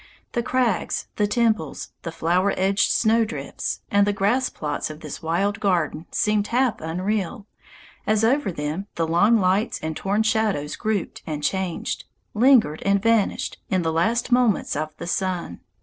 The 0.31 0.41
crags, 0.41 1.05
the 1.17 1.27
temples, 1.27 1.91
the 2.01 2.11
flower 2.11 2.55
edged 2.57 2.89
snowdrifts, 2.91 3.81
and 3.91 4.07
the 4.07 4.11
grass 4.11 4.49
plots 4.49 4.89
of 4.89 5.01
this 5.01 5.21
wild 5.21 5.59
garden 5.59 6.07
seemed 6.09 6.47
half 6.47 6.81
unreal, 6.81 7.45
as 8.07 8.23
over 8.23 8.51
them 8.51 8.87
the 8.95 9.05
long 9.07 9.37
lights 9.37 9.79
and 9.79 9.95
torn 9.95 10.23
shadows 10.23 10.75
grouped 10.75 11.21
and 11.27 11.43
changed, 11.43 12.05
lingered 12.33 12.81
and 12.83 12.99
vanished, 12.99 13.59
in 13.69 13.83
the 13.83 13.93
last 13.93 14.31
moments 14.31 14.75
of 14.75 14.89
the 14.97 15.05
sun. 15.05 15.59